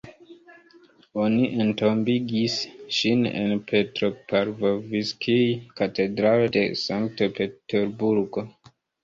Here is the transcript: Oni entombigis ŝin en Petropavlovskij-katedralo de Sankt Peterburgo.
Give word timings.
Oni 1.25 1.43
entombigis 1.65 2.55
ŝin 2.99 3.21
en 3.41 3.53
Petropavlovskij-katedralo 3.73 6.49
de 6.59 6.65
Sankt 6.87 7.23
Peterburgo. 7.39 8.47